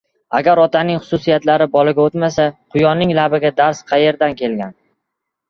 [0.37, 4.77] •Agar otaning xususiyatlari bolaga o‘tmasa, quyonning labiga darz qayerdan kelgan?